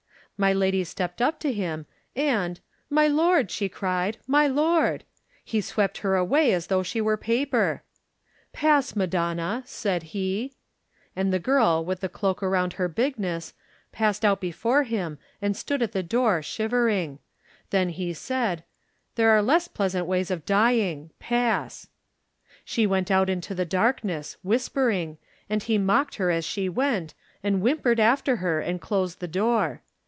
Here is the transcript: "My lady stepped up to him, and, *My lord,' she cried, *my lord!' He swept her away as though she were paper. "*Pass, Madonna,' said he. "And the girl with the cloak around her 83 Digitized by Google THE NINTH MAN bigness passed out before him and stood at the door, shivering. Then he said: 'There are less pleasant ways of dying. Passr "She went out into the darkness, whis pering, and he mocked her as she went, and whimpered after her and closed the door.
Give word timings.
"My 0.37 0.53
lady 0.53 0.83
stepped 0.83 1.21
up 1.21 1.39
to 1.41 1.53
him, 1.53 1.85
and, 2.15 2.59
*My 2.89 3.05
lord,' 3.05 3.51
she 3.51 3.69
cried, 3.69 4.17
*my 4.25 4.47
lord!' 4.47 5.03
He 5.45 5.61
swept 5.61 5.99
her 5.99 6.15
away 6.15 6.51
as 6.51 6.65
though 6.65 6.81
she 6.81 6.99
were 6.99 7.15
paper. 7.15 7.83
"*Pass, 8.51 8.95
Madonna,' 8.95 9.61
said 9.67 10.01
he. 10.01 10.53
"And 11.15 11.31
the 11.31 11.37
girl 11.37 11.85
with 11.85 11.99
the 11.99 12.09
cloak 12.09 12.41
around 12.41 12.73
her 12.73 12.85
83 12.85 12.89
Digitized 12.89 12.97
by 12.97 13.09
Google 13.11 13.15
THE 13.19 13.21
NINTH 13.21 13.27
MAN 13.27 13.37
bigness 13.37 13.53
passed 13.99 14.25
out 14.25 14.41
before 14.41 14.83
him 14.85 15.19
and 15.43 15.55
stood 15.55 15.81
at 15.83 15.91
the 15.91 16.01
door, 16.01 16.41
shivering. 16.41 17.19
Then 17.69 17.89
he 17.89 18.11
said: 18.11 18.63
'There 19.13 19.29
are 19.29 19.43
less 19.43 19.67
pleasant 19.67 20.07
ways 20.07 20.31
of 20.31 20.43
dying. 20.47 21.11
Passr 21.21 21.87
"She 22.65 22.87
went 22.87 23.11
out 23.11 23.29
into 23.29 23.53
the 23.53 23.65
darkness, 23.65 24.37
whis 24.41 24.67
pering, 24.69 25.17
and 25.47 25.61
he 25.61 25.77
mocked 25.77 26.15
her 26.15 26.31
as 26.31 26.43
she 26.45 26.67
went, 26.67 27.13
and 27.43 27.61
whimpered 27.61 27.99
after 27.99 28.37
her 28.37 28.59
and 28.59 28.81
closed 28.81 29.19
the 29.19 29.27
door. 29.27 29.83